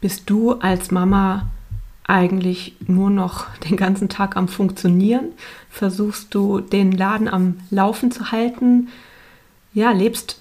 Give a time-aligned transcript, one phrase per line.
[0.00, 1.48] Bist du als Mama
[2.04, 5.32] eigentlich nur noch den ganzen Tag am Funktionieren?
[5.70, 8.88] Versuchst du den Laden am Laufen zu halten?
[9.74, 10.40] Ja, lebst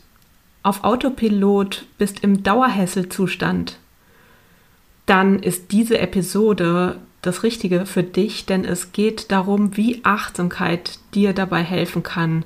[0.61, 3.77] auf Autopilot, bist im Dauerhässelzustand?
[5.07, 11.33] Dann ist diese Episode das Richtige für dich, denn es geht darum, wie Achtsamkeit dir
[11.33, 12.45] dabei helfen kann,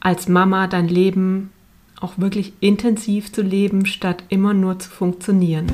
[0.00, 1.50] als Mama dein Leben
[1.98, 5.66] auch wirklich intensiv zu leben, statt immer nur zu funktionieren.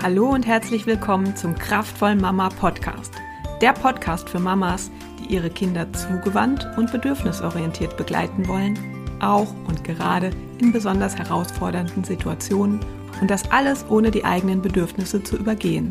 [0.00, 3.12] Hallo und herzlich willkommen zum Kraftvollen Mama Podcast.
[3.60, 8.78] Der Podcast für Mamas, die ihre Kinder zugewandt und bedürfnisorientiert begleiten wollen,
[9.20, 10.30] auch und gerade
[10.60, 12.78] in besonders herausfordernden Situationen
[13.20, 15.90] und das alles ohne die eigenen Bedürfnisse zu übergehen.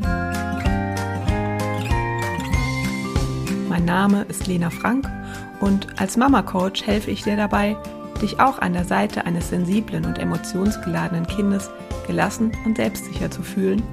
[3.67, 5.12] Mein Name ist Lena Frank
[5.59, 7.76] und als Mama Coach helfe ich dir dabei,
[8.21, 11.70] dich auch an der Seite eines sensiblen und emotionsgeladenen Kindes
[12.07, 13.84] gelassen und selbstsicher zu fühlen,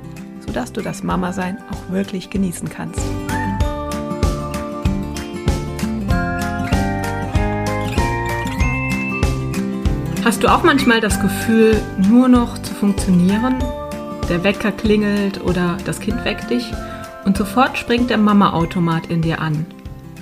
[0.47, 3.03] sodass du das Mama-Sein auch wirklich genießen kannst.
[10.25, 13.57] Hast du auch manchmal das Gefühl, nur noch zu funktionieren?
[14.31, 16.73] Der Wecker klingelt oder das Kind weckt dich
[17.27, 19.67] und sofort springt der Mama-Automat in dir an.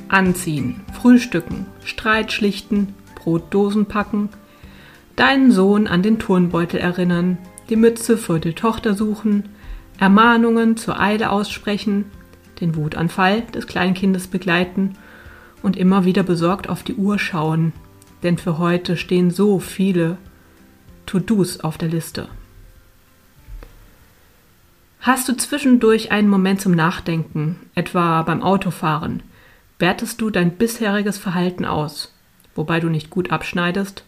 [0.08, 4.28] Anziehen, frühstücken, Streit schlichten, Brotdosen packen,
[5.14, 9.48] deinen Sohn an den Turnbeutel erinnern, die Mütze für die Tochter suchen,
[9.98, 12.06] Ermahnungen zur Eile aussprechen,
[12.60, 14.96] den Wutanfall des Kleinkindes begleiten
[15.62, 17.72] und immer wieder besorgt auf die Uhr schauen,
[18.22, 20.16] denn für heute stehen so viele
[21.06, 22.28] To-Dos auf der Liste.
[25.00, 29.22] Hast du zwischendurch einen Moment zum Nachdenken, etwa beim Autofahren,
[29.80, 32.14] wertest du dein bisheriges Verhalten aus,
[32.54, 34.04] wobei du nicht gut abschneidest,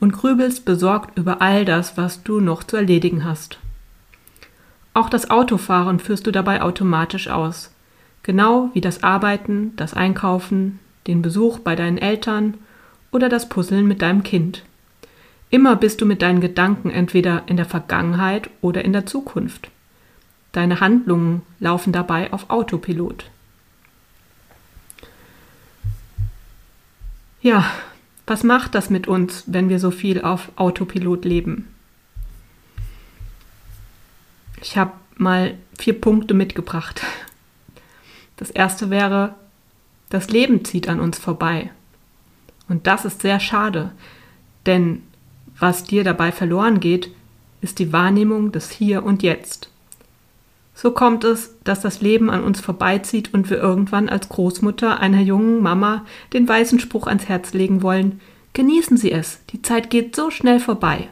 [0.00, 3.58] und grübelst besorgt über all das, was du noch zu erledigen hast.
[4.94, 7.70] Auch das Autofahren führst du dabei automatisch aus,
[8.22, 12.54] genau wie das Arbeiten, das Einkaufen, den Besuch bei deinen Eltern
[13.10, 14.64] oder das Puzzeln mit deinem Kind.
[15.50, 19.70] Immer bist du mit deinen Gedanken entweder in der Vergangenheit oder in der Zukunft.
[20.52, 23.30] Deine Handlungen laufen dabei auf Autopilot.
[27.40, 27.64] Ja,
[28.28, 31.74] was macht das mit uns, wenn wir so viel auf Autopilot leben?
[34.60, 37.02] Ich habe mal vier Punkte mitgebracht.
[38.36, 39.34] Das erste wäre,
[40.10, 41.70] das Leben zieht an uns vorbei.
[42.68, 43.92] Und das ist sehr schade,
[44.66, 45.02] denn
[45.58, 47.10] was dir dabei verloren geht,
[47.60, 49.70] ist die Wahrnehmung des Hier und Jetzt.
[50.80, 55.20] So kommt es, dass das Leben an uns vorbeizieht und wir irgendwann als Großmutter einer
[55.20, 58.20] jungen Mama den weißen Spruch ans Herz legen wollen,
[58.52, 61.08] genießen Sie es, die Zeit geht so schnell vorbei.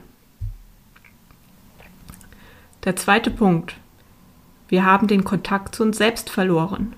[2.85, 3.75] Der zweite Punkt.
[4.69, 6.95] Wir haben den Kontakt zu uns selbst verloren.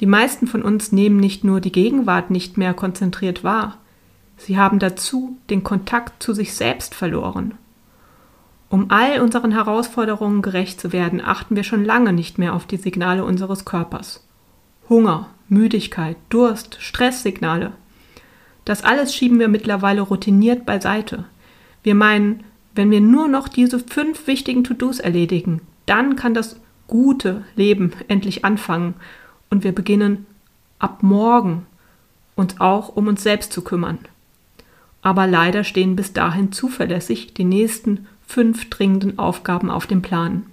[0.00, 3.78] Die meisten von uns nehmen nicht nur die Gegenwart nicht mehr konzentriert wahr,
[4.36, 7.54] sie haben dazu den Kontakt zu sich selbst verloren.
[8.70, 12.76] Um all unseren Herausforderungen gerecht zu werden, achten wir schon lange nicht mehr auf die
[12.76, 14.24] Signale unseres Körpers.
[14.88, 17.72] Hunger, Müdigkeit, Durst, Stresssignale.
[18.64, 21.24] Das alles schieben wir mittlerweile routiniert beiseite.
[21.82, 22.44] Wir meinen,
[22.74, 28.44] wenn wir nur noch diese fünf wichtigen To-Dos erledigen, dann kann das gute Leben endlich
[28.44, 28.94] anfangen
[29.50, 30.26] und wir beginnen
[30.78, 31.66] ab morgen
[32.36, 33.98] uns auch um uns selbst zu kümmern.
[35.02, 40.46] Aber leider stehen bis dahin zuverlässig die nächsten fünf dringenden Aufgaben auf dem Plan.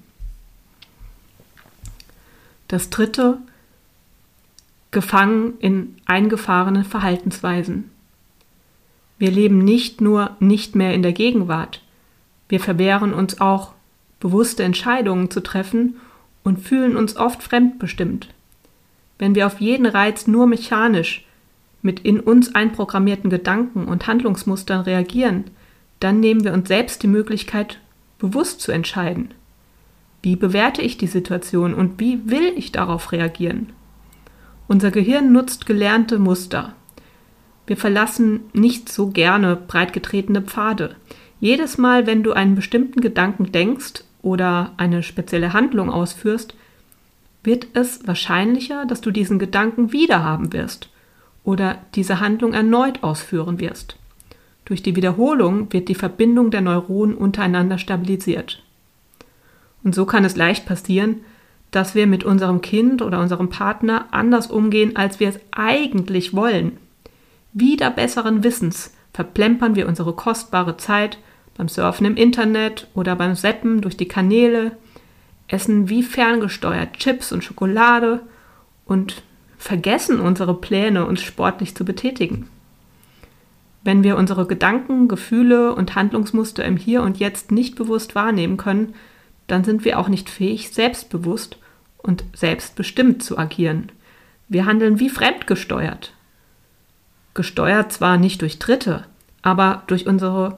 [2.68, 3.38] Das dritte,
[4.90, 7.92] gefangen in eingefahrenen Verhaltensweisen.
[9.20, 11.82] Wir leben nicht nur nicht mehr in der Gegenwart,
[12.50, 13.74] wir verwehren uns auch,
[14.20, 15.98] bewusste Entscheidungen zu treffen
[16.44, 18.30] und fühlen uns oft fremdbestimmt.
[19.20, 21.28] Wenn wir auf jeden Reiz nur mechanisch
[21.84, 25.46] mit in uns einprogrammierten Gedanken und Handlungsmustern reagieren,
[26.00, 27.80] dann nehmen wir uns selbst die Möglichkeit,
[28.20, 29.34] bewusst zu entscheiden.
[30.22, 33.72] Wie bewerte ich die Situation und wie will ich darauf reagieren?
[34.68, 36.74] Unser Gehirn nutzt gelernte Muster.
[37.68, 40.96] Wir verlassen nicht so gerne breitgetretene Pfade.
[41.40, 46.56] Jedes Mal, wenn du einen bestimmten Gedanken denkst oder eine spezielle Handlung ausführst,
[47.44, 50.90] wird es wahrscheinlicher, dass du diesen Gedanken wieder haben wirst
[51.44, 53.97] oder diese Handlung erneut ausführen wirst.
[54.68, 58.62] Durch die Wiederholung wird die Verbindung der Neuronen untereinander stabilisiert.
[59.82, 61.22] Und so kann es leicht passieren,
[61.72, 66.76] dass wir mit unserem Kind oder unserem Partner anders umgehen, als wir es eigentlich wollen.
[67.54, 71.18] Wieder besseren Wissens verplempern wir unsere kostbare Zeit
[71.56, 74.76] beim Surfen im Internet oder beim Seppen durch die Kanäle,
[75.48, 78.20] essen wie ferngesteuert Chips und Schokolade
[78.84, 79.24] und
[79.58, 82.50] vergessen unsere Pläne, uns sportlich zu betätigen.
[83.88, 88.96] Wenn wir unsere Gedanken, Gefühle und Handlungsmuster im Hier und Jetzt nicht bewusst wahrnehmen können,
[89.48, 91.58] dann sind wir auch nicht fähig, selbstbewusst
[92.00, 93.90] und selbstbestimmt zu agieren.
[94.50, 96.12] Wir handeln wie fremdgesteuert.
[97.34, 99.06] Gesteuert zwar nicht durch Dritte,
[99.42, 100.58] aber durch unsere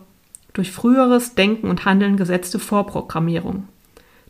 [0.54, 3.68] durch früheres Denken und Handeln gesetzte Vorprogrammierung.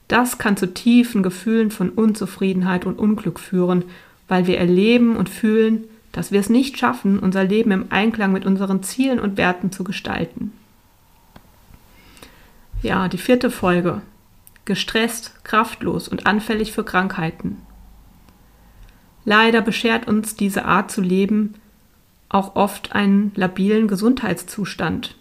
[0.10, 3.86] Das kann zu tiefen Gefühlen von Unzufriedenheit und Unglück führen,
[4.28, 8.46] weil wir erleben und fühlen, dass wir es nicht schaffen, unser Leben im Einklang mit
[8.46, 10.52] unseren Zielen und Werten zu gestalten.
[12.82, 14.02] Ja, die vierte Folge.
[14.66, 17.58] Gestresst, kraftlos und anfällig für Krankheiten.
[19.26, 21.56] Leider beschert uns diese Art zu leben
[22.30, 25.16] auch oft einen labilen Gesundheitszustand.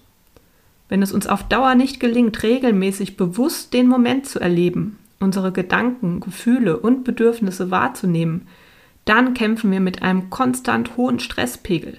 [0.91, 6.21] Wenn es uns auf Dauer nicht gelingt, regelmäßig bewusst den Moment zu erleben, unsere Gedanken,
[6.21, 8.47] Gefühle und Bedürfnisse wahrzunehmen,
[9.09, 11.99] dann kämpfen wir mit einem konstant hohen Stresspegel.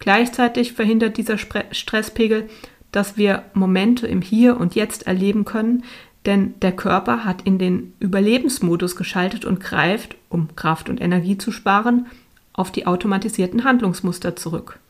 [0.00, 2.48] Gleichzeitig verhindert dieser Stresspegel,
[2.90, 5.84] dass wir Momente im Hier und Jetzt erleben können,
[6.26, 11.52] denn der Körper hat in den Überlebensmodus geschaltet und greift, um Kraft und Energie zu
[11.52, 12.06] sparen,
[12.52, 14.80] auf die automatisierten Handlungsmuster zurück.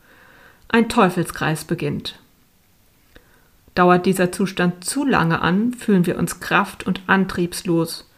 [0.69, 2.19] Ein Teufelskreis beginnt.
[3.75, 8.09] Dauert dieser Zustand zu lange an, fühlen wir uns kraft- und antriebslos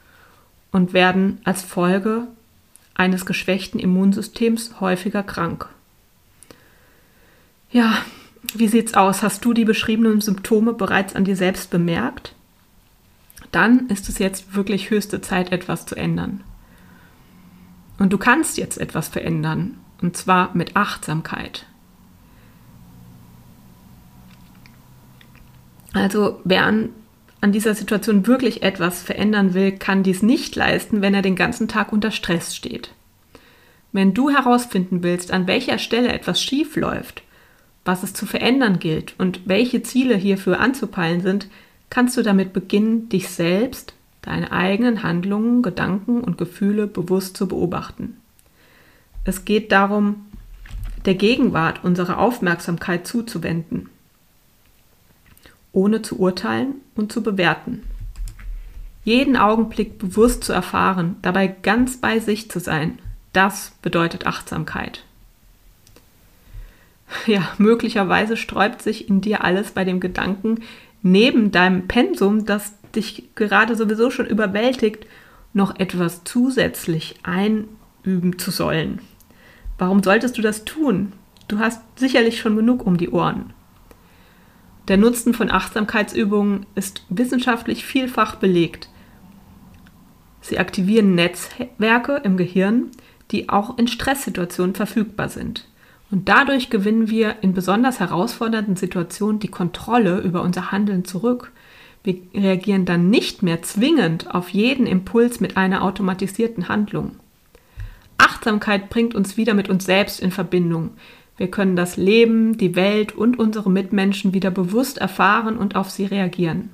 [0.71, 2.27] und werden als Folge
[2.95, 5.67] eines geschwächten Immunsystems häufiger krank.
[7.71, 7.97] Ja,
[8.53, 9.23] wie sieht's aus?
[9.23, 12.35] Hast du die beschriebenen Symptome bereits an dir selbst bemerkt?
[13.51, 16.43] Dann ist es jetzt wirklich höchste Zeit, etwas zu ändern.
[17.99, 21.65] Und du kannst jetzt etwas verändern, und zwar mit Achtsamkeit.
[25.93, 26.89] Also wer an,
[27.43, 31.67] an dieser Situation wirklich etwas verändern will, kann dies nicht leisten, wenn er den ganzen
[31.67, 32.93] Tag unter Stress steht.
[33.91, 37.21] Wenn du herausfinden willst, an welcher Stelle etwas schief läuft,
[37.83, 41.49] was es zu verändern gilt und welche Ziele hierfür anzupeilen sind,
[41.89, 48.15] kannst du damit beginnen, dich selbst, deine eigenen Handlungen, Gedanken und Gefühle bewusst zu beobachten.
[49.25, 50.27] Es geht darum,
[51.03, 53.89] der Gegenwart unsere Aufmerksamkeit zuzuwenden
[55.73, 57.83] ohne zu urteilen und zu bewerten.
[59.03, 62.99] Jeden Augenblick bewusst zu erfahren, dabei ganz bei sich zu sein,
[63.33, 65.03] das bedeutet Achtsamkeit.
[67.27, 70.61] Ja, möglicherweise sträubt sich in dir alles bei dem Gedanken,
[71.01, 75.05] neben deinem Pensum, das dich gerade sowieso schon überwältigt,
[75.53, 78.99] noch etwas zusätzlich einüben zu sollen.
[79.77, 81.13] Warum solltest du das tun?
[81.47, 83.53] Du hast sicherlich schon genug um die Ohren.
[84.87, 88.89] Der Nutzen von Achtsamkeitsübungen ist wissenschaftlich vielfach belegt.
[90.41, 92.91] Sie aktivieren Netzwerke im Gehirn,
[93.31, 95.67] die auch in Stresssituationen verfügbar sind.
[96.11, 101.51] Und dadurch gewinnen wir in besonders herausfordernden Situationen die Kontrolle über unser Handeln zurück.
[102.03, 107.15] Wir reagieren dann nicht mehr zwingend auf jeden Impuls mit einer automatisierten Handlung.
[108.17, 110.91] Achtsamkeit bringt uns wieder mit uns selbst in Verbindung.
[111.37, 116.05] Wir können das Leben, die Welt und unsere Mitmenschen wieder bewusst erfahren und auf sie
[116.05, 116.69] reagieren.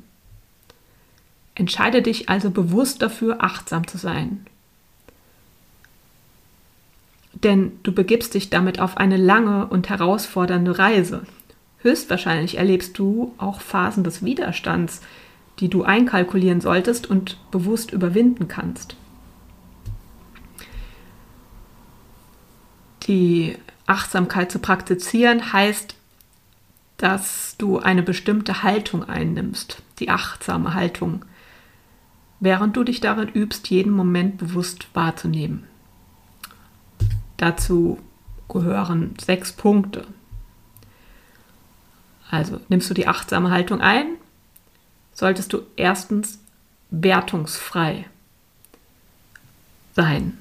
[1.56, 4.46] Entscheide dich also bewusst dafür, achtsam zu sein.
[7.34, 11.24] Denn du begibst dich damit auf eine lange und herausfordernde Reise.
[11.82, 15.02] Höchstwahrscheinlich erlebst du auch Phasen des Widerstands,
[15.60, 18.96] die du einkalkulieren solltest und bewusst überwinden kannst.
[23.04, 23.56] Die
[23.90, 25.96] Achtsamkeit zu praktizieren heißt,
[26.98, 31.26] dass du eine bestimmte Haltung einnimmst, die achtsame Haltung,
[32.40, 35.66] während du dich darin übst, jeden Moment bewusst wahrzunehmen.
[37.38, 38.00] Dazu
[38.50, 40.06] gehören sechs Punkte.
[42.30, 44.18] Also nimmst du die achtsame Haltung ein,
[45.14, 46.40] solltest du erstens
[46.92, 48.06] wertungsfrei
[49.94, 50.38] sein.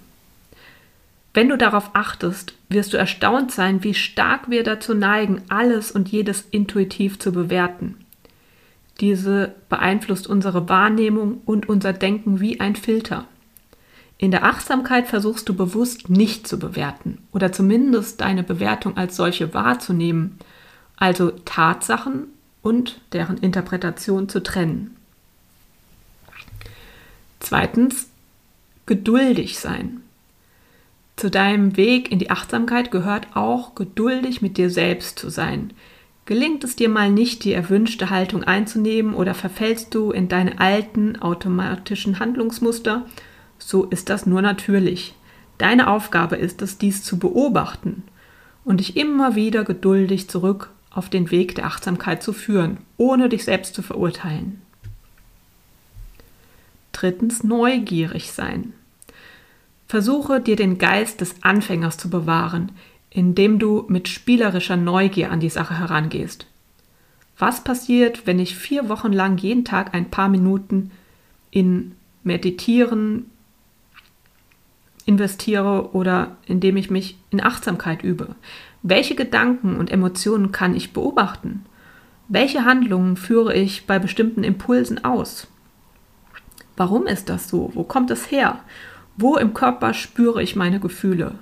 [1.39, 6.09] Wenn du darauf achtest, wirst du erstaunt sein, wie stark wir dazu neigen, alles und
[6.09, 7.95] jedes intuitiv zu bewerten.
[8.99, 13.25] Diese beeinflusst unsere Wahrnehmung und unser Denken wie ein Filter.
[14.17, 19.55] In der Achtsamkeit versuchst du bewusst nicht zu bewerten oder zumindest deine Bewertung als solche
[19.55, 20.41] wahrzunehmen,
[20.97, 22.25] also Tatsachen
[22.63, 24.97] und deren Interpretation zu trennen.
[27.39, 28.09] Zweitens,
[28.87, 30.01] geduldig sein.
[31.19, 35.73] Zu deinem Weg in die Achtsamkeit gehört auch, geduldig mit dir selbst zu sein.
[36.27, 41.21] Gelingt es dir mal nicht, die erwünschte Haltung einzunehmen oder verfällst du in deine alten
[41.21, 43.05] automatischen Handlungsmuster,
[43.59, 45.17] so ist das nur natürlich.
[45.59, 48.05] Deine Aufgabe ist es, dies zu beobachten
[48.65, 53.45] und dich immer wieder geduldig zurück auf den Weg der Achtsamkeit zu führen, ohne dich
[53.45, 54.63] selbst zu verurteilen.
[56.93, 58.73] Drittens, neugierig sein.
[59.89, 62.73] Versuche dir den Geist des Anfängers zu bewahren,
[63.09, 66.47] indem du mit spielerischer Neugier an die Sache herangehst.
[67.39, 70.91] Was passiert, wenn ich vier Wochen lang jeden Tag ein paar Minuten
[71.51, 71.93] in
[72.23, 73.31] Meditieren
[75.07, 78.35] investiere oder indem ich mich in Achtsamkeit übe?
[78.83, 81.65] Welche Gedanken und Emotionen kann ich beobachten?
[82.29, 85.47] Welche Handlungen führe ich bei bestimmten Impulsen aus?
[86.77, 87.71] Warum ist das so?
[87.73, 88.61] Wo kommt es her?
[89.21, 91.35] Wo im Körper spüre ich meine Gefühle?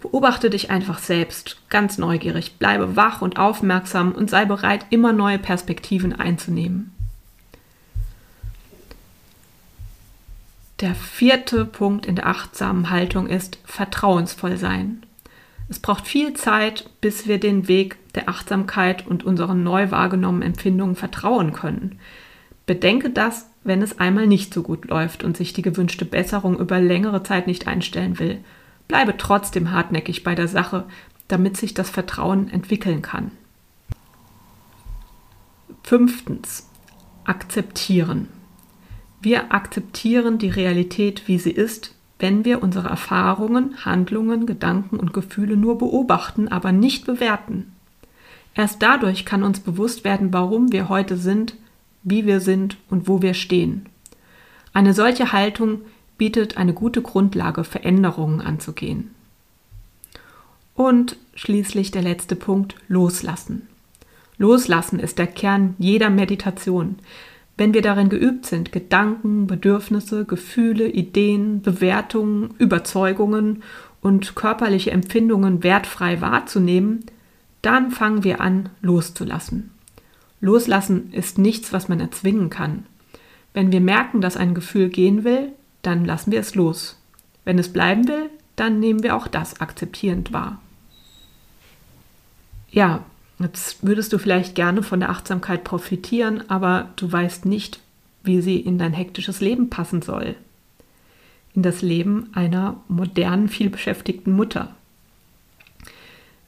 [0.00, 5.38] Beobachte dich einfach selbst, ganz neugierig, bleibe wach und aufmerksam und sei bereit, immer neue
[5.38, 6.92] Perspektiven einzunehmen.
[10.80, 15.04] Der vierte Punkt in der achtsamen Haltung ist vertrauensvoll sein.
[15.68, 20.96] Es braucht viel Zeit, bis wir den Weg der Achtsamkeit und unseren neu wahrgenommenen Empfindungen
[20.96, 22.00] vertrauen können.
[22.66, 26.80] Bedenke das, wenn es einmal nicht so gut läuft und sich die gewünschte Besserung über
[26.80, 28.40] längere Zeit nicht einstellen will
[28.90, 30.84] Bleibe trotzdem hartnäckig bei der Sache,
[31.28, 33.30] damit sich das Vertrauen entwickeln kann.
[35.84, 36.68] Fünftens.
[37.22, 38.26] Akzeptieren.
[39.22, 45.56] Wir akzeptieren die Realität, wie sie ist, wenn wir unsere Erfahrungen, Handlungen, Gedanken und Gefühle
[45.56, 47.70] nur beobachten, aber nicht bewerten.
[48.56, 51.54] Erst dadurch kann uns bewusst werden, warum wir heute sind,
[52.02, 53.86] wie wir sind und wo wir stehen.
[54.72, 55.82] Eine solche Haltung
[56.18, 59.10] bietet eine gute Grundlage, Veränderungen anzugehen.
[60.74, 63.68] Und schließlich der letzte Punkt, loslassen.
[64.38, 66.96] Loslassen ist der Kern jeder Meditation.
[67.56, 73.62] Wenn wir darin geübt sind, Gedanken, Bedürfnisse, Gefühle, Ideen, Bewertungen, Überzeugungen
[74.00, 77.04] und körperliche Empfindungen wertfrei wahrzunehmen,
[77.60, 79.70] dann fangen wir an, loszulassen.
[80.40, 82.86] Loslassen ist nichts, was man erzwingen kann.
[83.52, 86.98] Wenn wir merken, dass ein Gefühl gehen will, dann lassen wir es los.
[87.44, 90.60] Wenn es bleiben will, dann nehmen wir auch das akzeptierend wahr.
[92.70, 93.04] Ja,
[93.38, 97.80] jetzt würdest du vielleicht gerne von der Achtsamkeit profitieren, aber du weißt nicht,
[98.22, 100.36] wie sie in dein hektisches Leben passen soll.
[101.54, 104.76] In das Leben einer modernen, vielbeschäftigten Mutter.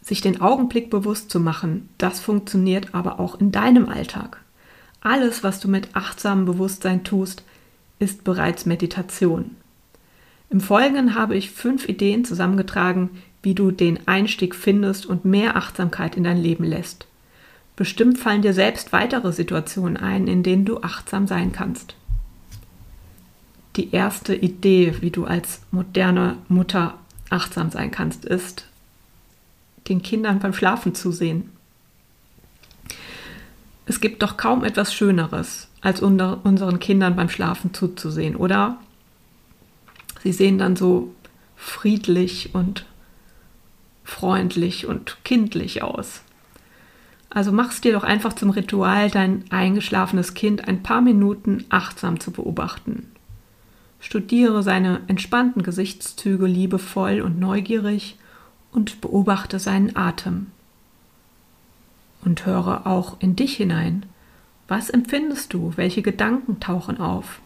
[0.02, 4.40] Sich den Augenblick bewusst zu machen, das funktioniert aber auch in deinem Alltag.
[5.00, 7.44] Alles, was du mit achtsamem Bewusstsein tust,
[7.99, 9.56] ist bereits Meditation.
[10.50, 13.11] Im Folgenden habe ich fünf Ideen zusammengetragen,
[13.42, 17.06] wie du den Einstieg findest und mehr Achtsamkeit in dein Leben lässt.
[17.75, 21.97] Bestimmt fallen dir selbst weitere Situationen ein, in denen du achtsam sein kannst.
[23.76, 26.99] Die erste Idee, wie du als moderne Mutter
[27.30, 28.66] achtsam sein kannst, ist,
[29.89, 31.51] den Kindern beim Schlafen zusehen.
[33.87, 38.79] Es gibt doch kaum etwas Schöneres, als unseren Kindern beim Schlafen zuzusehen, oder?
[40.23, 41.12] Sie sehen dann so
[41.57, 42.87] friedlich und
[44.05, 46.23] freundlich und kindlich aus.
[47.29, 52.21] Also mach es dir doch einfach zum Ritual, dein eingeschlafenes Kind ein paar Minuten achtsam
[52.21, 53.11] zu beobachten.
[54.01, 58.17] Studiere seine entspannten Gesichtszüge liebevoll und neugierig
[58.73, 60.49] und beobachte seinen Atem.
[62.25, 64.07] Und höre auch in dich hinein.
[64.69, 65.73] Was empfindest du?
[65.76, 67.41] Welche Gedanken tauchen auf?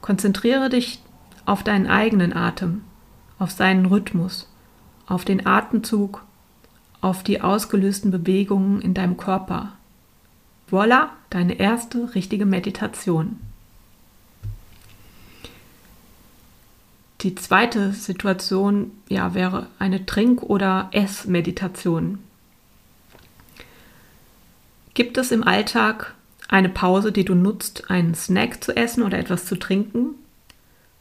[0.00, 1.02] Konzentriere dich
[1.44, 2.82] auf deinen eigenen Atem,
[3.38, 4.48] auf seinen Rhythmus,
[5.06, 6.24] auf den Atemzug,
[7.00, 9.72] auf die ausgelösten Bewegungen in deinem Körper.
[10.68, 13.38] Voila, deine erste richtige Meditation.
[17.22, 22.18] Die zweite Situation ja, wäre eine Trink- oder Ess-Meditation.
[24.92, 26.14] Gibt es im Alltag
[26.48, 30.14] eine Pause, die du nutzt, einen Snack zu essen oder etwas zu trinken?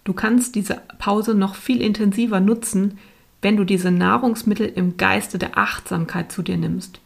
[0.03, 2.98] Du kannst diese Pause noch viel intensiver nutzen,
[3.41, 7.00] wenn du diese Nahrungsmittel im Geiste der Achtsamkeit zu dir nimmst.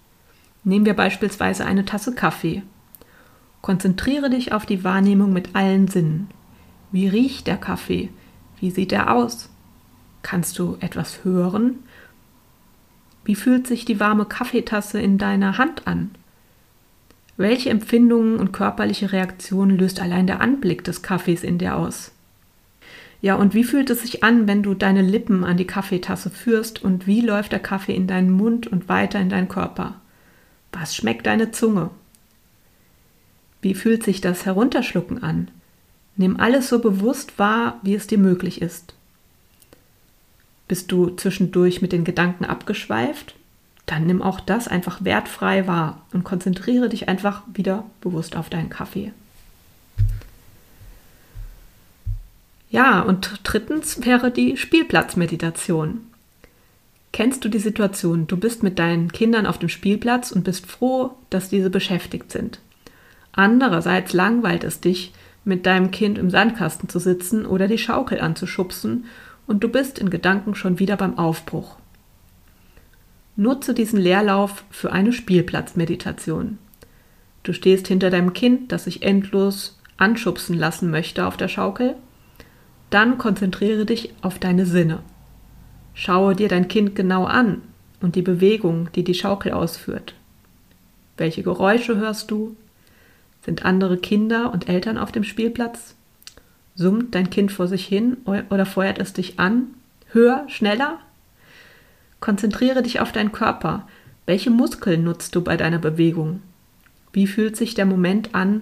[0.64, 2.64] Nehmen wir beispielsweise eine Tasse Kaffee.
[3.62, 6.30] Konzentriere dich auf die Wahrnehmung mit allen Sinnen.
[6.92, 8.10] Wie riecht der Kaffee?
[8.60, 9.50] Wie sieht er aus?
[10.22, 11.80] Kannst du etwas hören?
[13.24, 16.12] Wie fühlt sich die warme Kaffeetasse in deiner Hand an?
[17.38, 22.12] Welche Empfindungen und körperliche Reaktionen löst allein der Anblick des Kaffees in dir aus?
[23.22, 26.84] Ja, und wie fühlt es sich an, wenn du deine Lippen an die Kaffeetasse führst
[26.84, 29.96] und wie läuft der Kaffee in deinen Mund und weiter in deinen Körper?
[30.72, 31.92] Was schmeckt deine Zunge?
[33.62, 35.50] Wie fühlt sich das Herunterschlucken an?
[36.20, 38.94] Nimm alles so bewusst wahr, wie es dir möglich ist.
[40.68, 43.36] Bist du zwischendurch mit den Gedanken abgeschweift?
[43.86, 48.68] Dann nimm auch das einfach wertfrei wahr und konzentriere dich einfach wieder bewusst auf deinen
[48.68, 49.14] Kaffee.
[52.70, 56.02] Ja, und drittens wäre die Spielplatzmeditation.
[57.14, 61.12] Kennst du die Situation, du bist mit deinen Kindern auf dem Spielplatz und bist froh,
[61.30, 62.60] dass diese beschäftigt sind.
[63.32, 69.06] Andererseits langweilt es dich, mit deinem Kind im Sandkasten zu sitzen oder die Schaukel anzuschubsen
[69.48, 71.78] und du bist in Gedanken schon wieder beim Aufbruch.
[73.36, 76.58] Nutze diesen Leerlauf für eine Spielplatzmeditation.
[77.44, 81.96] Du stehst hinter deinem Kind, das sich endlos anschubsen lassen möchte auf der Schaukel.
[82.90, 85.00] Dann konzentriere dich auf deine Sinne.
[85.94, 87.62] Schaue dir dein Kind genau an
[88.02, 90.14] und die Bewegung, die die Schaukel ausführt.
[91.18, 92.56] Welche Geräusche hörst du?
[93.42, 95.96] Sind andere Kinder und Eltern auf dem Spielplatz?
[96.76, 99.68] Summt dein Kind vor sich hin oder feuert es dich an?
[100.12, 101.00] Höher, schneller?
[102.20, 103.88] Konzentriere dich auf deinen Körper.
[104.26, 106.42] Welche Muskeln nutzt du bei deiner Bewegung?
[107.12, 108.62] Wie fühlt sich der Moment an,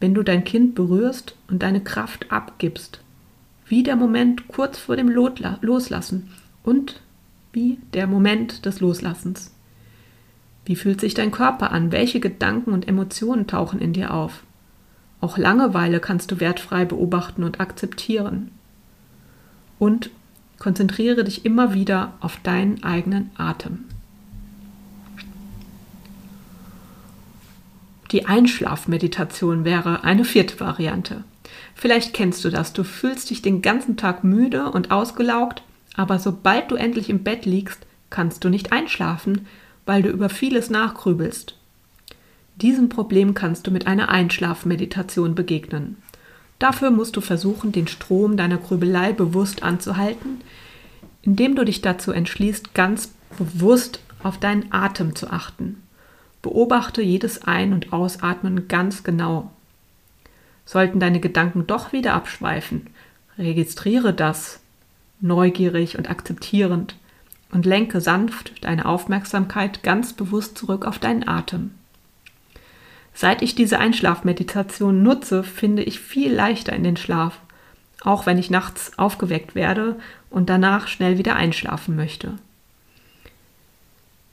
[0.00, 3.00] wenn du dein Kind berührst und deine Kraft abgibst?
[3.66, 6.30] Wie der Moment kurz vor dem Loslassen
[6.62, 7.00] und
[7.52, 9.52] wie der Moment des Loslassens.
[10.68, 11.92] Wie fühlt sich dein Körper an?
[11.92, 14.42] Welche Gedanken und Emotionen tauchen in dir auf?
[15.18, 18.50] Auch Langeweile kannst du wertfrei beobachten und akzeptieren.
[19.78, 20.10] Und
[20.58, 23.86] konzentriere dich immer wieder auf deinen eigenen Atem.
[28.12, 31.24] Die Einschlafmeditation wäre eine vierte Variante.
[31.74, 32.74] Vielleicht kennst du das.
[32.74, 35.62] Du fühlst dich den ganzen Tag müde und ausgelaugt,
[35.94, 39.46] aber sobald du endlich im Bett liegst, kannst du nicht einschlafen,
[39.88, 41.54] weil du über vieles nachgrübelst.
[42.56, 45.96] Diesem Problem kannst du mit einer Einschlafmeditation begegnen.
[46.58, 50.42] Dafür musst du versuchen, den Strom deiner Grübelei bewusst anzuhalten,
[51.22, 55.82] indem du dich dazu entschließt, ganz bewusst auf deinen Atem zu achten.
[56.42, 59.50] Beobachte jedes Ein- und Ausatmen ganz genau.
[60.66, 62.88] Sollten deine Gedanken doch wieder abschweifen,
[63.38, 64.60] registriere das,
[65.22, 66.94] neugierig und akzeptierend,
[67.50, 71.72] und lenke sanft deine Aufmerksamkeit ganz bewusst zurück auf deinen Atem.
[73.14, 77.40] Seit ich diese Einschlafmeditation nutze, finde ich viel leichter in den Schlaf,
[78.02, 79.98] auch wenn ich nachts aufgeweckt werde
[80.30, 82.34] und danach schnell wieder einschlafen möchte.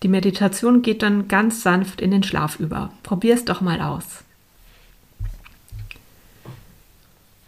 [0.03, 2.91] Die Meditation geht dann ganz sanft in den Schlaf über.
[3.01, 4.23] Probier es doch mal aus.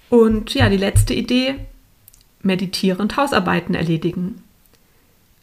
[0.10, 1.56] Und ja, die letzte Idee,
[2.42, 4.42] meditierend Hausarbeiten erledigen.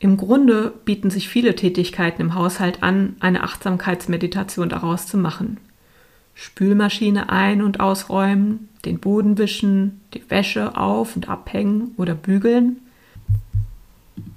[0.05, 5.57] Im Grunde bieten sich viele Tätigkeiten im Haushalt an, eine Achtsamkeitsmeditation daraus zu machen.
[6.35, 12.83] Spülmaschine ein- und ausräumen, den Boden wischen, die Wäsche auf- und abhängen oder bügeln.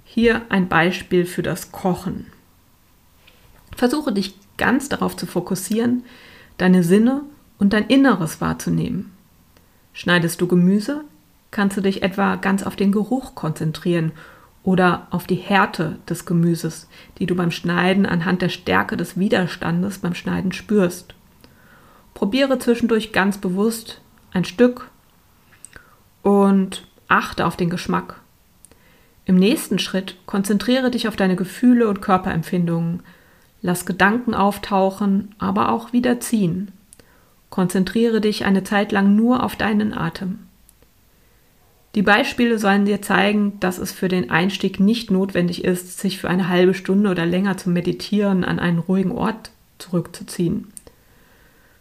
[0.05, 2.27] Hier ein Beispiel für das Kochen.
[3.75, 6.03] Versuche dich ganz darauf zu fokussieren,
[6.57, 7.23] deine Sinne
[7.59, 9.11] und dein Inneres wahrzunehmen.
[9.91, 11.03] Schneidest du Gemüse,
[11.51, 14.13] kannst du dich etwa ganz auf den Geruch konzentrieren
[14.67, 19.99] oder auf die Härte des Gemüses, die du beim Schneiden anhand der Stärke des Widerstandes
[19.99, 21.15] beim Schneiden spürst.
[22.13, 24.01] Probiere zwischendurch ganz bewusst
[24.33, 24.89] ein Stück
[26.21, 28.19] und achte auf den Geschmack.
[29.23, 33.03] Im nächsten Schritt konzentriere dich auf deine Gefühle und Körperempfindungen.
[33.61, 36.73] Lass Gedanken auftauchen, aber auch wieder ziehen.
[37.49, 40.46] Konzentriere dich eine Zeit lang nur auf deinen Atem.
[41.97, 46.29] Die Beispiele sollen dir zeigen, dass es für den Einstieg nicht notwendig ist, sich für
[46.29, 50.71] eine halbe Stunde oder länger zum Meditieren an einen ruhigen Ort zurückzuziehen.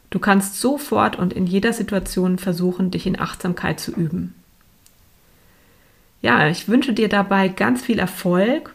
[0.08, 4.34] Du kannst sofort und in jeder Situation versuchen, dich in Achtsamkeit zu üben.
[6.22, 8.74] Ja, ich wünsche dir dabei ganz viel Erfolg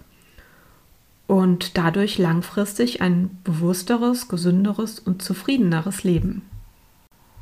[1.25, 6.43] und dadurch langfristig ein bewussteres, gesünderes und zufriedeneres Leben.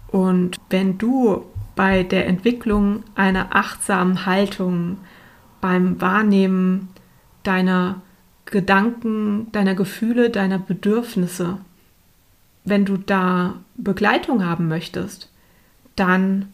[0.08, 1.44] Und wenn du
[1.80, 4.98] bei der Entwicklung einer achtsamen Haltung,
[5.62, 6.90] beim Wahrnehmen
[7.44, 8.02] deiner
[8.44, 11.60] Gedanken, deiner Gefühle, deiner Bedürfnisse,
[12.66, 15.32] wenn du da Begleitung haben möchtest,
[15.96, 16.50] dann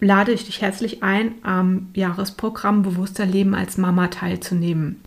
[0.00, 5.02] lade ich dich herzlich ein, am Jahresprogramm Bewusster Leben als Mama teilzunehmen.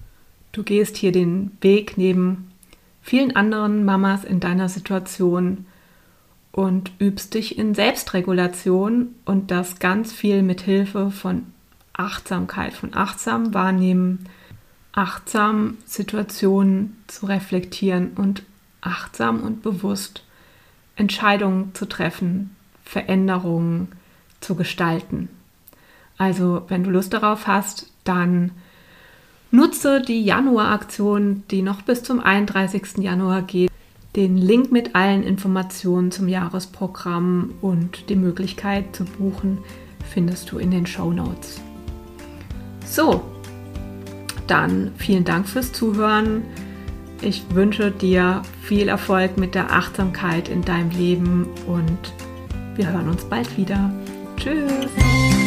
[0.52, 2.52] Du gehst hier den Weg neben
[3.02, 5.66] vielen anderen Mamas in deiner Situation
[6.52, 11.48] und übst dich in Selbstregulation und das ganz viel mit Hilfe von
[11.94, 14.26] Achtsamkeit, von achtsam wahrnehmen,
[14.94, 18.44] achtsam Situationen zu reflektieren und
[18.82, 20.24] achtsam und bewusst
[20.96, 23.90] Entscheidungen zu treffen, Veränderungen
[24.42, 25.30] zu gestalten.
[26.18, 28.52] Also, wenn du Lust darauf hast, dann
[29.52, 32.98] nutze die Januaraktion, die noch bis zum 31.
[32.98, 33.72] Januar geht.
[34.20, 39.60] Den Link mit allen Informationen zum Jahresprogramm und die Möglichkeit zu buchen
[40.14, 41.62] findest du in den Show Notes.
[42.86, 43.22] So,
[44.46, 46.42] dann vielen Dank fürs Zuhören.
[47.22, 52.14] Ich wünsche dir viel Erfolg mit der Achtsamkeit in deinem Leben und
[52.76, 53.90] wir hören uns bald wieder.
[54.36, 55.39] Tschüss!